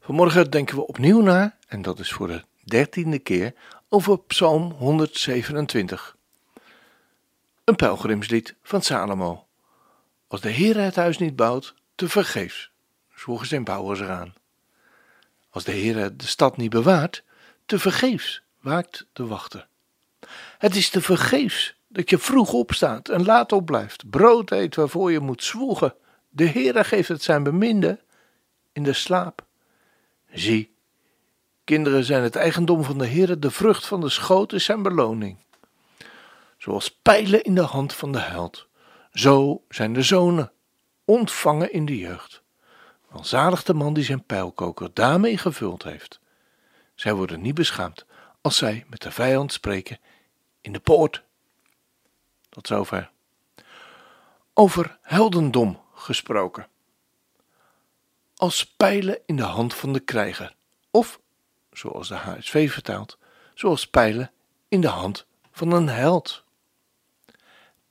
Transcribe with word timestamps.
Vanmorgen 0.00 0.50
denken 0.50 0.76
we 0.76 0.86
opnieuw 0.86 1.20
na, 1.20 1.56
en 1.68 1.82
dat 1.82 1.98
is 1.98 2.12
voor 2.12 2.26
de 2.26 2.42
dertiende 2.64 3.18
keer, 3.18 3.54
over 3.88 4.18
Psalm 4.18 4.70
127. 4.70 6.16
Een 7.64 7.76
pelgrimslied 7.76 8.54
van 8.62 8.82
Salomo. 8.82 9.46
Als 10.28 10.40
de 10.40 10.50
Heer 10.50 10.76
het 10.76 10.96
huis 10.96 11.18
niet 11.18 11.36
bouwt, 11.36 11.74
te 11.94 12.08
vergeefs, 12.08 12.70
zwoegen 13.14 13.46
zijn 13.46 13.64
bouwers 13.64 14.00
eraan. 14.00 14.34
Als 15.50 15.64
de 15.64 15.72
Heer 15.72 16.16
de 16.16 16.26
stad 16.26 16.56
niet 16.56 16.70
bewaart, 16.70 17.22
te 17.66 17.78
vergeefs 17.78 18.42
waakt 18.60 19.06
de 19.12 19.26
wachter. 19.26 19.66
Het 20.58 20.76
is 20.76 20.90
te 20.90 21.00
vergeefs 21.00 21.74
dat 21.88 22.10
je 22.10 22.18
vroeg 22.18 22.52
opstaat 22.52 23.08
en 23.08 23.24
laat 23.24 23.52
opblijft, 23.52 24.10
brood 24.10 24.50
eet 24.50 24.74
waarvoor 24.74 25.12
je 25.12 25.20
moet 25.20 25.44
zwoegen. 25.44 25.94
De 26.28 26.48
Heere 26.48 26.84
geeft 26.84 27.08
het 27.08 27.22
zijn 27.22 27.42
beminde 27.42 28.00
in 28.72 28.82
de 28.82 28.92
slaap. 28.92 29.48
Zie, 30.32 30.74
kinderen 31.64 32.04
zijn 32.04 32.22
het 32.22 32.36
eigendom 32.36 32.84
van 32.84 32.98
de 32.98 33.06
Heere, 33.06 33.38
de 33.38 33.50
vrucht 33.50 33.86
van 33.86 34.00
de 34.00 34.08
schoot 34.08 34.52
is 34.52 34.64
zijn 34.64 34.82
beloning. 34.82 35.38
Zoals 36.56 36.90
pijlen 36.90 37.42
in 37.42 37.54
de 37.54 37.62
hand 37.62 37.94
van 37.94 38.12
de 38.12 38.18
held, 38.18 38.66
zo 39.12 39.64
zijn 39.68 39.92
de 39.92 40.02
zonen 40.02 40.52
ontvangen 41.04 41.72
in 41.72 41.84
de 41.84 41.98
jeugd. 41.98 42.42
Welzalig 43.08 43.62
de 43.62 43.74
man 43.74 43.94
die 43.94 44.04
zijn 44.04 44.24
pijlkoker 44.24 44.90
daarmee 44.92 45.38
gevuld 45.38 45.82
heeft. 45.82 46.20
Zij 46.94 47.14
worden 47.14 47.40
niet 47.40 47.54
beschaamd 47.54 48.06
als 48.40 48.56
zij 48.56 48.84
met 48.88 49.02
de 49.02 49.10
vijand 49.10 49.52
spreken 49.52 49.98
in 50.60 50.72
de 50.72 50.80
poort. 50.80 51.22
Tot 52.48 52.66
zover. 52.66 53.10
Over 54.54 54.98
heldendom 55.02 55.80
gesproken. 55.94 56.66
Als 58.40 58.66
pijlen 58.66 59.18
in 59.26 59.36
de 59.36 59.42
hand 59.42 59.74
van 59.74 59.92
de 59.92 60.00
krijger, 60.00 60.54
of, 60.90 61.20
zoals 61.72 62.08
de 62.08 62.14
HSV 62.14 62.70
vertaalt, 62.70 63.18
zoals 63.54 63.86
pijlen 63.86 64.32
in 64.68 64.80
de 64.80 64.88
hand 64.88 65.26
van 65.52 65.72
een 65.72 65.88
held. 65.88 66.44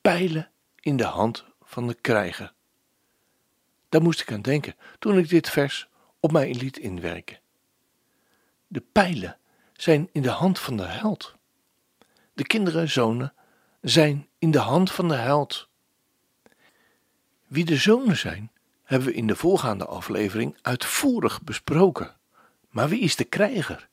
Pijlen 0.01 0.51
in 0.79 0.97
de 0.97 1.05
hand 1.05 1.45
van 1.63 1.87
de 1.87 1.93
krijger. 1.93 2.53
Daar 3.89 4.01
moest 4.01 4.21
ik 4.21 4.31
aan 4.31 4.41
denken 4.41 4.75
toen 4.99 5.17
ik 5.17 5.29
dit 5.29 5.49
vers 5.49 5.87
op 6.19 6.31
mij 6.31 6.53
liet 6.53 6.77
inwerken. 6.77 7.39
De 8.67 8.83
pijlen 8.91 9.37
zijn 9.73 10.09
in 10.11 10.21
de 10.21 10.29
hand 10.29 10.59
van 10.59 10.77
de 10.77 10.85
held. 10.85 11.35
De 12.33 12.43
kinderen, 12.43 12.89
zonen, 12.89 13.33
zijn 13.81 14.27
in 14.39 14.51
de 14.51 14.59
hand 14.59 14.91
van 14.91 15.07
de 15.07 15.15
held. 15.15 15.67
Wie 17.47 17.65
de 17.65 17.77
zonen 17.77 18.17
zijn, 18.17 18.51
hebben 18.89 19.07
we 19.07 19.13
in 19.13 19.27
de 19.27 19.35
voorgaande 19.35 19.85
aflevering 19.85 20.57
uitvoerig 20.61 21.41
besproken. 21.41 22.15
Maar 22.69 22.89
wie 22.89 22.99
is 22.99 23.15
de 23.15 23.23
krijger? 23.23 23.89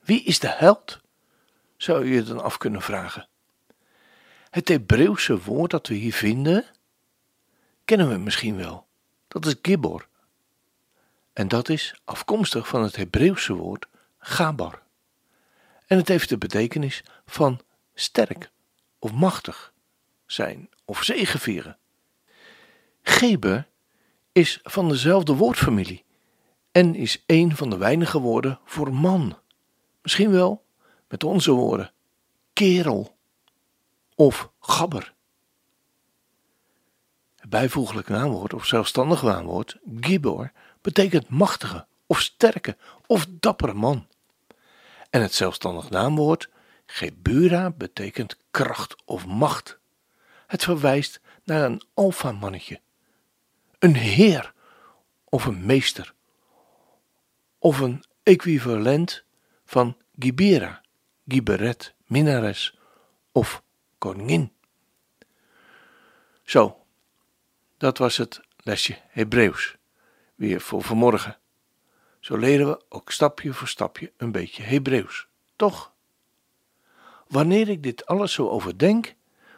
Wie 0.00 0.22
is 0.22 0.38
de 0.38 0.48
held? 0.48 1.00
Zou 1.76 2.04
je 2.04 2.14
je 2.14 2.22
dan 2.22 2.42
af 2.42 2.58
kunnen 2.58 2.82
vragen. 2.82 3.28
Het 4.50 4.68
Hebreeuwse 4.68 5.42
woord 5.42 5.70
dat 5.70 5.86
we 5.86 5.94
hier 5.94 6.12
vinden, 6.12 6.64
kennen 7.84 8.08
we 8.08 8.16
misschien 8.16 8.56
wel. 8.56 8.86
Dat 9.28 9.46
is 9.46 9.54
Gibor. 9.62 10.08
En 11.32 11.48
dat 11.48 11.68
is 11.68 12.00
afkomstig 12.04 12.68
van 12.68 12.82
het 12.82 12.96
Hebreeuwse 12.96 13.52
woord 13.54 13.88
Gabar. 14.18 14.82
En 15.86 15.96
het 15.96 16.08
heeft 16.08 16.28
de 16.28 16.38
betekenis 16.38 17.04
van 17.26 17.60
sterk 17.94 18.50
of 18.98 19.12
machtig 19.12 19.72
zijn 20.26 20.68
of 20.84 21.02
zegevieren. 21.02 21.78
Geber 23.02 23.68
is 24.32 24.60
van 24.62 24.88
dezelfde 24.88 25.34
woordfamilie 25.34 26.04
en 26.72 26.94
is 26.94 27.22
een 27.26 27.56
van 27.56 27.70
de 27.70 27.76
weinige 27.76 28.18
woorden 28.20 28.60
voor 28.64 28.94
man. 28.94 29.38
Misschien 30.02 30.30
wel 30.30 30.64
met 31.08 31.24
onze 31.24 31.52
woorden 31.52 31.92
kerel 32.52 33.16
of 34.14 34.50
gabber. 34.60 35.14
Het 37.36 37.50
bijvoeglijk 37.50 38.08
naamwoord 38.08 38.54
of 38.54 38.66
zelfstandig 38.66 39.22
naamwoord 39.22 39.76
gibor 40.00 40.52
betekent 40.80 41.28
machtige 41.28 41.86
of 42.06 42.20
sterke 42.20 42.76
of 43.06 43.26
dappere 43.30 43.74
man. 43.74 44.06
En 45.10 45.22
het 45.22 45.34
zelfstandig 45.34 45.90
naamwoord 45.90 46.48
gebura 46.86 47.70
betekent 47.70 48.36
kracht 48.50 48.96
of 49.04 49.26
macht. 49.26 49.78
Het 50.46 50.64
verwijst 50.64 51.20
naar 51.44 51.64
een 51.64 51.82
alfamannetje 51.94 52.80
een 53.78 53.94
heer 53.94 54.52
of 55.24 55.44
een 55.44 55.66
meester 55.66 56.14
of 57.58 57.78
een 57.78 58.04
equivalent 58.22 59.24
van 59.64 59.96
Gibera, 60.18 60.82
Giberet, 61.26 61.94
minnares 62.06 62.78
of 63.32 63.62
koningin. 63.98 64.52
Zo, 66.42 66.84
dat 67.76 67.98
was 67.98 68.16
het 68.16 68.40
lesje 68.56 68.98
Hebreeuws 69.08 69.76
weer 70.34 70.60
voor 70.60 70.82
vanmorgen. 70.82 71.38
Zo 72.20 72.36
leren 72.36 72.66
we 72.66 72.82
ook 72.88 73.12
stapje 73.12 73.52
voor 73.52 73.68
stapje 73.68 74.12
een 74.16 74.32
beetje 74.32 74.62
Hebreeuws, 74.62 75.26
toch? 75.56 75.92
Wanneer 77.28 77.68
ik 77.68 77.82
dit 77.82 78.06
alles 78.06 78.32
zo 78.32 78.48
overdenk, 78.48 79.14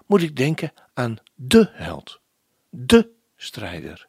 moet 0.07 0.23
ik 0.23 0.37
denken 0.37 0.73
aan 0.95 1.19
de 1.35 1.69
held, 1.73 2.21
de 2.69 3.11
strijder. 3.37 4.09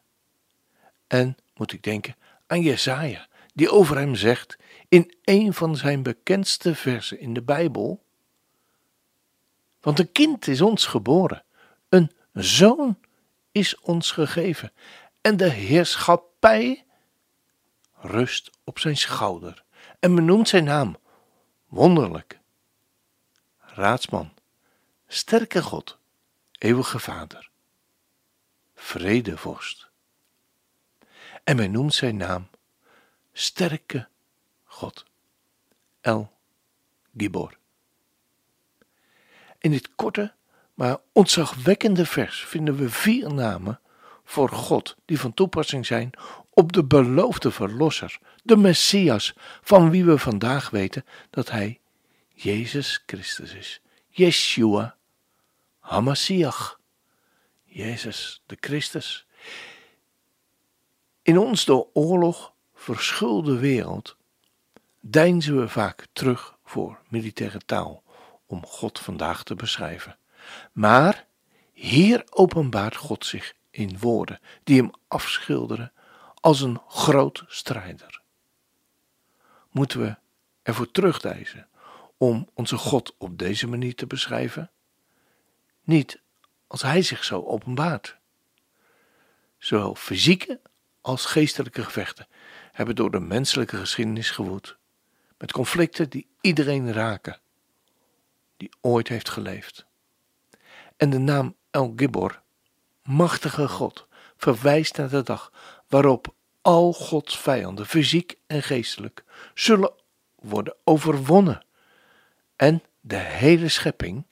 En 1.12 1.36
moet 1.54 1.72
ik 1.72 1.82
denken 1.82 2.16
aan 2.46 2.60
Jesaja, 2.60 3.28
die 3.54 3.70
over 3.70 3.96
hem 3.96 4.14
zegt 4.14 4.58
in 4.88 5.14
een 5.24 5.54
van 5.54 5.76
zijn 5.76 6.02
bekendste 6.02 6.74
versen 6.74 7.18
in 7.18 7.34
de 7.34 7.42
Bijbel: 7.42 8.04
Want 9.80 9.98
een 9.98 10.12
kind 10.12 10.46
is 10.46 10.60
ons 10.60 10.84
geboren, 10.84 11.44
een 11.88 12.12
zoon 12.32 12.98
is 13.50 13.78
ons 13.80 14.10
gegeven, 14.10 14.72
en 15.20 15.36
de 15.36 15.48
heerschappij 15.48 16.84
rust 17.94 18.50
op 18.64 18.78
zijn 18.78 18.96
schouder. 18.96 19.64
En 19.98 20.14
benoemt 20.14 20.48
zijn 20.48 20.64
naam 20.64 20.96
wonderlijk, 21.66 22.38
raadsman, 23.58 24.32
sterke 25.06 25.62
God, 25.62 25.98
eeuwige 26.58 26.98
Vader, 26.98 27.50
vredevorst 28.74 29.90
en 31.44 31.56
men 31.56 31.70
noemt 31.70 31.94
zijn 31.94 32.16
naam 32.16 32.48
Sterke 33.32 34.08
God, 34.64 35.04
El 36.00 36.32
Gibor. 37.16 37.56
In 39.58 39.70
dit 39.70 39.94
korte, 39.94 40.32
maar 40.74 40.98
ontzagwekkende 41.12 42.06
vers 42.06 42.44
vinden 42.44 42.76
we 42.76 42.90
vier 42.90 43.34
namen 43.34 43.80
voor 44.24 44.48
God 44.48 44.96
die 45.04 45.20
van 45.20 45.34
toepassing 45.34 45.86
zijn 45.86 46.10
op 46.50 46.72
de 46.72 46.84
beloofde 46.84 47.50
Verlosser, 47.50 48.18
de 48.42 48.56
Messias, 48.56 49.34
van 49.62 49.90
wie 49.90 50.04
we 50.04 50.18
vandaag 50.18 50.70
weten 50.70 51.04
dat 51.30 51.50
hij 51.50 51.80
Jezus 52.34 53.02
Christus 53.06 53.54
is. 53.54 53.80
Yeshua 54.08 54.96
Hamasiach. 55.78 56.80
Jezus 57.64 58.42
de 58.46 58.56
Christus. 58.60 59.26
In 61.22 61.38
ons 61.38 61.64
door 61.64 61.88
oorlog 61.92 62.52
verschulde 62.74 63.58
wereld 63.58 64.16
deinzen 65.00 65.60
we 65.60 65.68
vaak 65.68 66.06
terug 66.12 66.56
voor 66.64 66.98
militaire 67.08 67.60
taal 67.66 68.02
om 68.46 68.66
God 68.66 68.98
vandaag 68.98 69.42
te 69.42 69.54
beschrijven. 69.54 70.16
Maar 70.72 71.26
hier 71.72 72.24
openbaart 72.30 72.96
God 72.96 73.26
zich 73.26 73.54
in 73.70 73.98
woorden 73.98 74.40
die 74.64 74.80
hem 74.80 74.90
afschilderen 75.08 75.92
als 76.34 76.60
een 76.60 76.80
groot 76.88 77.44
strijder. 77.46 78.22
Moeten 79.70 80.00
we 80.00 80.16
ervoor 80.62 80.90
terugdijzen 80.90 81.68
om 82.16 82.48
onze 82.54 82.76
God 82.76 83.14
op 83.18 83.38
deze 83.38 83.66
manier 83.68 83.94
te 83.94 84.06
beschrijven? 84.06 84.70
Niet 85.82 86.20
als 86.66 86.82
hij 86.82 87.02
zich 87.02 87.24
zo 87.24 87.42
openbaart. 87.42 88.16
Zowel 89.58 89.94
fysieke 89.94 90.60
als 91.02 91.24
geestelijke 91.24 91.82
gevechten 91.84 92.26
hebben 92.72 92.96
door 92.96 93.10
de 93.10 93.20
menselijke 93.20 93.76
geschiedenis 93.76 94.30
gewoed. 94.30 94.80
met 95.38 95.52
conflicten 95.52 96.10
die 96.10 96.26
iedereen 96.40 96.92
raken, 96.92 97.40
die 98.56 98.70
ooit 98.80 99.08
heeft 99.08 99.28
geleefd. 99.28 99.86
En 100.96 101.10
de 101.10 101.18
naam 101.18 101.56
El 101.70 101.92
Gibor, 101.96 102.42
machtige 103.02 103.68
God, 103.68 104.06
verwijst 104.36 104.96
naar 104.96 105.08
de 105.08 105.22
dag 105.22 105.52
waarop 105.88 106.34
al 106.60 106.92
Gods 106.92 107.38
vijanden, 107.38 107.86
fysiek 107.86 108.38
en 108.46 108.62
geestelijk, 108.62 109.24
zullen 109.54 109.92
worden 110.34 110.76
overwonnen. 110.84 111.64
En 112.56 112.82
de 113.00 113.16
hele 113.16 113.68
schepping, 113.68 114.26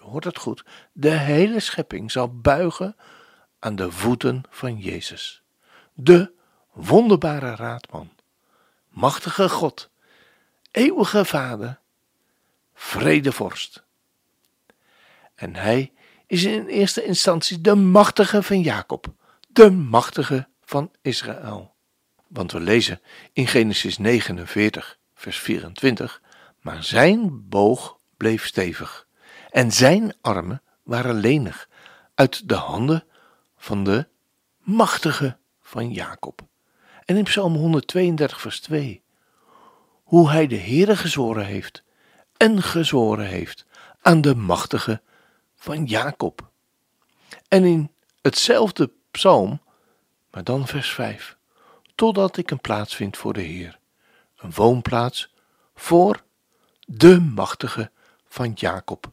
u 0.00 0.02
hoort 0.02 0.24
het 0.24 0.38
goed, 0.38 0.64
de 0.92 1.10
hele 1.10 1.60
schepping 1.60 2.10
zal 2.10 2.40
buigen 2.40 2.96
aan 3.58 3.76
de 3.76 3.92
voeten 3.92 4.42
van 4.50 4.78
Jezus. 4.78 5.42
De 6.00 6.32
wonderbare 6.72 7.54
raadman, 7.54 8.10
machtige 8.88 9.48
God, 9.48 9.90
eeuwige 10.70 11.24
Vader, 11.24 11.80
vredevorst. 12.74 13.84
En 15.34 15.54
hij 15.54 15.92
is 16.26 16.44
in 16.44 16.66
eerste 16.66 17.04
instantie 17.04 17.60
de 17.60 17.74
machtige 17.74 18.42
van 18.42 18.60
Jacob, 18.60 19.06
de 19.48 19.70
machtige 19.70 20.48
van 20.64 20.90
Israël. 21.02 21.74
Want 22.26 22.52
we 22.52 22.60
lezen 22.60 23.00
in 23.32 23.46
Genesis 23.46 23.98
49, 23.98 24.98
vers 25.14 25.38
24, 25.38 26.22
maar 26.60 26.84
zijn 26.84 27.48
boog 27.48 27.98
bleef 28.16 28.46
stevig 28.46 29.06
en 29.50 29.72
zijn 29.72 30.14
armen 30.20 30.62
waren 30.82 31.14
lenig 31.14 31.68
uit 32.14 32.48
de 32.48 32.54
handen 32.54 33.04
van 33.56 33.84
de 33.84 34.08
machtige 34.58 35.38
van 35.68 35.92
Jacob. 35.92 36.40
En 37.04 37.16
in 37.16 37.24
Psalm 37.24 37.54
132, 37.54 38.40
vers 38.40 38.60
2, 38.60 39.02
hoe 40.02 40.30
hij 40.30 40.46
de 40.46 40.56
Heere 40.56 40.96
gezworen 40.96 41.46
heeft 41.46 41.82
en 42.36 42.62
gezworen 42.62 43.26
heeft 43.26 43.66
aan 44.00 44.20
de 44.20 44.34
machtige 44.34 45.00
van 45.56 45.84
Jacob. 45.84 46.50
En 47.48 47.64
in 47.64 47.90
hetzelfde 48.20 48.90
psalm, 49.10 49.60
maar 50.30 50.44
dan 50.44 50.66
vers 50.66 50.92
5, 50.92 51.36
totdat 51.94 52.36
ik 52.36 52.50
een 52.50 52.60
plaats 52.60 52.96
vind 52.96 53.16
voor 53.16 53.32
de 53.32 53.42
Heer, 53.42 53.78
een 54.36 54.52
woonplaats 54.54 55.34
voor 55.74 56.24
de 56.86 57.20
machtige 57.20 57.90
van 58.28 58.52
Jacob. 58.54 59.12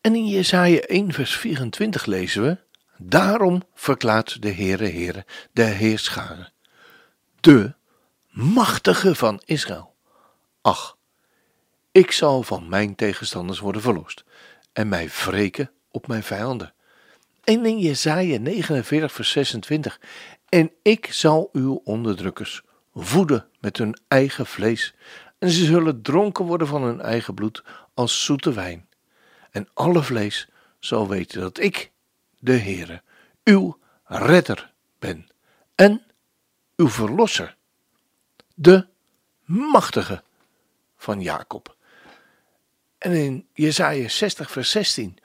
En 0.00 0.14
in 0.14 0.26
Jesaja 0.26 0.80
1 0.80 1.12
vers 1.12 1.36
24 1.36 2.06
lezen 2.06 2.42
we, 2.42 2.66
Daarom 3.00 3.62
verklaart 3.74 4.42
de 4.42 4.52
Heere 4.52 4.88
Heere, 4.88 5.24
de 5.52 5.62
Heerscharen, 5.62 6.52
de 7.40 7.74
machtige 8.30 9.14
van 9.14 9.42
Israël. 9.44 9.94
Ach, 10.60 10.96
ik 11.92 12.10
zal 12.10 12.42
van 12.42 12.68
mijn 12.68 12.94
tegenstanders 12.94 13.58
worden 13.58 13.82
verlost 13.82 14.24
en 14.72 14.88
mij 14.88 15.08
wreken 15.08 15.70
op 15.90 16.06
mijn 16.06 16.22
vijanden. 16.22 16.74
En 17.44 17.66
in 17.66 17.78
Jesaja 17.78 18.38
49 18.38 19.12
vers 19.12 19.30
26, 19.30 20.00
en 20.48 20.72
ik 20.82 21.12
zal 21.12 21.48
uw 21.52 21.80
onderdrukkers 21.84 22.62
voeden 22.94 23.48
met 23.60 23.76
hun 23.76 23.98
eigen 24.08 24.46
vlees, 24.46 24.94
en 25.38 25.50
ze 25.50 25.64
zullen 25.64 26.02
dronken 26.02 26.44
worden 26.44 26.66
van 26.66 26.82
hun 26.82 27.00
eigen 27.00 27.34
bloed 27.34 27.64
als 27.94 28.24
zoete 28.24 28.52
wijn. 28.52 28.88
En 29.50 29.68
alle 29.74 30.02
vlees 30.02 30.48
zal 30.78 31.08
weten 31.08 31.40
dat 31.40 31.60
ik, 31.60 31.90
de 32.38 32.58
Heere, 32.58 33.02
uw 33.44 33.78
redder 34.04 34.72
ben 34.98 35.28
en 35.74 36.02
uw 36.76 36.88
verlosser, 36.88 37.56
de 38.54 38.86
machtige 39.44 40.22
van 40.96 41.20
Jacob. 41.20 41.76
En 42.98 43.12
in 43.12 43.46
Jesaja 43.52 44.08
60 44.08 44.50
vers 44.50 44.70
16, 44.70 45.18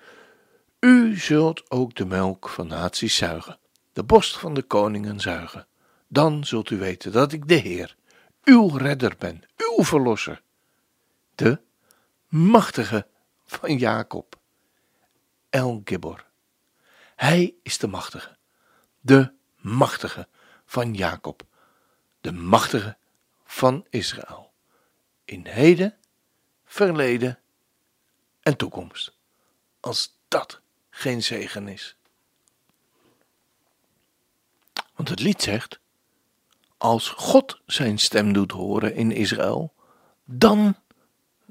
u 0.80 1.18
zult 1.18 1.72
ook 1.72 1.96
de 1.96 2.06
melk 2.06 2.50
van 2.50 2.68
naties 2.68 3.16
zuigen, 3.16 3.58
de 3.94 4.04
borst 4.04 4.38
van 4.38 4.54
de 4.54 4.62
koningen 4.62 5.20
zuigen. 5.20 5.68
Dan 6.08 6.46
zult 6.46 6.70
u 6.70 6.78
weten 6.78 7.12
dat 7.12 7.32
ik 7.32 7.48
de 7.48 7.56
Heer, 7.56 7.96
uw 8.44 8.78
redder 8.78 9.16
ben, 9.18 9.44
uw 9.58 9.84
verlosser, 9.84 10.42
de 11.36 11.60
machtige 12.28 13.08
van 13.46 13.78
Jacob, 13.78 14.36
El 15.50 15.82
Gibor. 15.86 16.26
Hij 17.24 17.54
is 17.62 17.78
de 17.78 17.88
machtige, 17.88 18.38
de 19.00 19.32
machtige 19.56 20.28
van 20.66 20.94
Jacob, 20.94 21.44
de 22.22 22.32
machtige 22.32 22.98
van 23.46 23.86
Israël, 23.90 24.52
in 25.26 25.46
heden, 25.46 25.98
verleden 26.66 27.40
en 28.42 28.58
toekomst. 28.58 29.14
Als 29.80 30.18
dat 30.28 30.62
geen 30.90 31.24
zegen 31.24 31.68
is. 31.68 31.96
Want 34.96 35.10
het 35.10 35.20
lied 35.20 35.42
zegt: 35.42 35.80
Als 36.78 37.10
God 37.10 37.62
zijn 37.66 37.98
stem 37.98 38.34
doet 38.34 38.52
horen 38.52 38.96
in 38.96 39.12
Israël, 39.12 39.74
dan, 40.24 40.76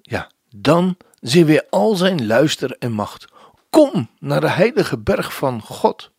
ja, 0.03 0.31
dan 0.55 0.97
zien 1.21 1.47
we 1.47 1.71
al 1.71 1.95
zijn 1.95 2.27
luister 2.27 2.79
en 2.79 2.93
macht. 2.93 3.32
Kom 3.73 4.09
naar 4.19 4.41
de 4.41 4.51
heilige 4.51 4.99
berg 4.99 5.35
van 5.35 5.61
God 5.61 6.11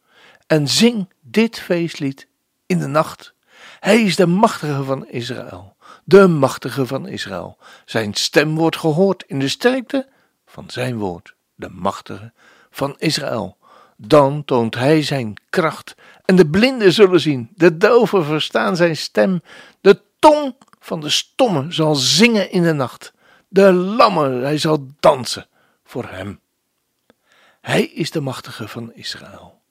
en 0.47 0.67
zing 0.67 1.09
dit 1.21 1.59
feestlied 1.59 2.27
in 2.65 2.79
de 2.79 2.88
nacht. 2.88 3.33
Hij 3.79 4.01
is 4.01 4.15
de 4.15 4.27
machtige 4.27 4.83
van 4.83 5.07
Israël, 5.07 5.75
de 6.03 6.27
machtige 6.27 6.85
van 6.85 7.07
Israël. 7.07 7.57
Zijn 7.85 8.13
stem 8.13 8.55
wordt 8.55 8.77
gehoord 8.77 9.23
in 9.27 9.39
de 9.39 9.47
sterkte 9.47 10.09
van 10.45 10.69
zijn 10.69 10.97
woord, 10.97 11.35
de 11.55 11.69
machtige 11.69 12.31
van 12.69 12.95
Israël. 12.97 13.57
Dan 13.97 14.45
toont 14.45 14.75
hij 14.75 15.03
zijn 15.03 15.33
kracht 15.50 15.95
en 16.25 16.35
de 16.35 16.47
blinden 16.47 16.94
zullen 16.94 17.19
zien, 17.19 17.50
de 17.55 17.77
doven 17.77 18.25
verstaan 18.25 18.75
zijn 18.75 18.97
stem, 18.97 19.41
de 19.81 20.01
tong 20.19 20.55
van 20.79 21.00
de 21.00 21.09
stomme 21.09 21.71
zal 21.71 21.95
zingen 21.95 22.51
in 22.51 22.63
de 22.63 22.73
nacht, 22.73 23.13
de 23.47 23.73
lammer 23.73 24.41
hij 24.41 24.57
zal 24.57 24.88
dansen 25.00 25.47
voor 25.83 26.05
hem. 26.09 26.41
Hij 27.63 27.83
is 27.83 28.12
de 28.12 28.21
machtige 28.21 28.68
van 28.68 28.94
Israël. 28.94 29.62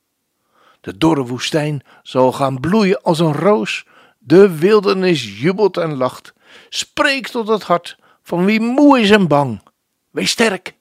De 0.80 0.99
dorre 0.99 1.22
woestijn 1.22 1.82
zal 2.02 2.32
gaan 2.32 2.61
bloeien 2.61 3.02
als 3.02 3.18
een 3.18 3.32
roos, 3.32 3.87
de 4.18 4.58
wildernis 4.58 5.40
jubelt 5.40 5.76
en 5.76 5.96
lacht. 5.96 6.32
Spreek 6.68 7.28
tot 7.28 7.49
het 7.49 7.62
hart 7.62 7.99
van 8.22 8.44
wie 8.44 8.61
moe 8.61 9.00
is 9.00 9.11
en 9.11 9.28
bang. 9.28 9.62
Wees 10.11 10.30
sterk, 10.30 10.75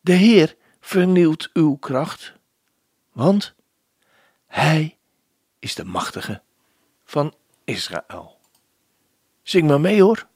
de 0.00 0.12
Heer 0.12 0.56
vernieuwt 0.80 1.50
uw 1.52 1.76
kracht, 1.76 2.32
want 3.12 3.54
Hij 4.46 4.98
is 5.58 5.74
de 5.74 5.84
machtige 5.84 6.42
van 7.04 7.34
Israël. 7.64 8.38
Zing 9.42 9.68
maar 9.68 9.80
mee 9.80 10.02
hoor. 10.02 10.28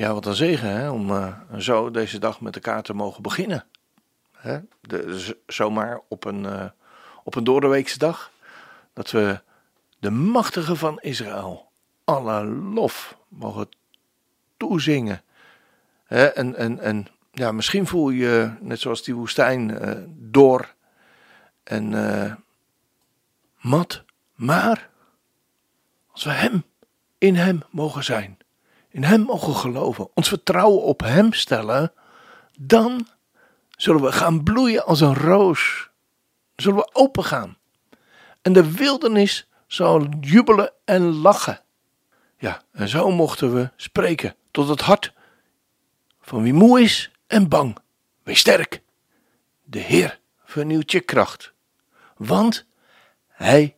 Ja, 0.00 0.14
wat 0.14 0.26
een 0.26 0.34
zegen 0.34 0.68
hè, 0.68 0.90
om 0.90 1.10
uh, 1.10 1.34
zo 1.58 1.90
deze 1.90 2.18
dag 2.18 2.40
met 2.40 2.54
elkaar 2.54 2.82
te 2.82 2.94
mogen 2.94 3.22
beginnen. 3.22 3.64
Hè? 4.36 4.58
De, 4.80 5.36
zomaar 5.46 6.00
op 6.08 6.24
een, 6.24 6.44
uh, 6.44 6.64
op 7.24 7.34
een 7.34 7.44
doordeweekse 7.44 7.98
dag. 7.98 8.32
Dat 8.92 9.10
we 9.10 9.40
de 9.98 10.10
machtige 10.10 10.76
van 10.76 11.00
Israël 11.00 11.70
alle 12.04 12.44
lof 12.44 13.18
mogen 13.28 13.68
toezingen. 14.56 15.22
Hè? 16.04 16.26
En, 16.26 16.56
en, 16.56 16.78
en 16.78 17.06
ja, 17.32 17.52
misschien 17.52 17.86
voel 17.86 18.10
je 18.10 18.52
net 18.60 18.80
zoals 18.80 19.02
die 19.02 19.14
woestijn 19.14 19.70
uh, 19.70 19.90
door 20.08 20.74
en 21.62 21.88
mat. 23.58 24.04
Maar 24.34 24.90
als 26.12 26.24
we 26.24 26.30
Hem, 26.30 26.64
in 27.18 27.34
Hem 27.34 27.62
mogen 27.70 28.04
zijn 28.04 28.38
in 28.90 29.04
Hem 29.04 29.20
mogen 29.20 29.54
geloven, 29.54 30.10
ons 30.14 30.28
vertrouwen 30.28 30.82
op 30.82 31.00
Hem 31.00 31.32
stellen, 31.32 31.92
dan 32.58 33.06
zullen 33.70 34.02
we 34.02 34.12
gaan 34.12 34.42
bloeien 34.42 34.84
als 34.84 35.00
een 35.00 35.14
roos. 35.14 35.90
Zullen 36.56 36.78
we 36.78 36.90
open 36.94 37.24
gaan. 37.24 37.58
En 38.42 38.52
de 38.52 38.72
wildernis 38.72 39.48
zal 39.66 40.06
jubelen 40.20 40.72
en 40.84 41.02
lachen. 41.02 41.60
Ja, 42.38 42.62
en 42.72 42.88
zo 42.88 43.10
mochten 43.10 43.54
we 43.54 43.70
spreken 43.76 44.34
tot 44.50 44.68
het 44.68 44.80
hart 44.80 45.12
van 46.20 46.42
wie 46.42 46.52
moe 46.52 46.80
is 46.80 47.10
en 47.26 47.48
bang. 47.48 47.78
Wees 48.22 48.38
sterk. 48.38 48.82
De 49.64 49.78
Heer 49.78 50.20
vernieuwt 50.44 50.90
je 50.90 51.00
kracht. 51.00 51.52
Want 52.16 52.66
Hij 53.28 53.76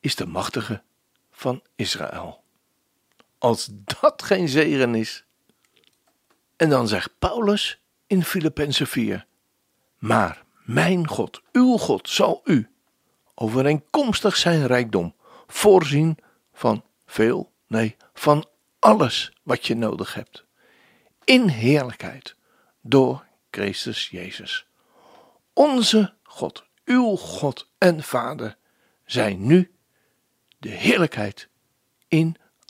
is 0.00 0.14
de 0.14 0.26
machtige 0.26 0.82
van 1.30 1.62
Israël 1.74 2.42
als 3.38 3.68
dat 3.70 4.22
geen 4.22 4.48
zegen 4.48 4.94
is. 4.94 5.24
En 6.56 6.68
dan 6.68 6.88
zegt 6.88 7.18
Paulus 7.18 7.80
in 8.06 8.24
Filippenzen 8.24 8.86
4: 8.86 9.26
Maar 9.98 10.44
mijn 10.64 11.08
God, 11.08 11.42
uw 11.52 11.76
God, 11.76 12.08
zal 12.08 12.40
u, 12.44 12.70
overeenkomstig 13.34 14.36
zijn 14.36 14.66
rijkdom, 14.66 15.14
voorzien 15.46 16.18
van 16.52 16.84
veel, 17.06 17.52
nee, 17.66 17.96
van 18.14 18.46
alles 18.78 19.32
wat 19.42 19.66
je 19.66 19.74
nodig 19.74 20.14
hebt. 20.14 20.44
In 21.24 21.48
heerlijkheid, 21.48 22.36
door 22.80 23.24
Christus 23.50 24.08
Jezus. 24.08 24.66
Onze 25.52 26.14
God, 26.22 26.64
uw 26.84 27.16
God 27.16 27.68
en 27.78 28.02
Vader, 28.02 28.56
zijn 29.04 29.46
nu 29.46 29.74
de 30.58 30.68
heerlijkheid 30.68 31.48
in 32.08 32.36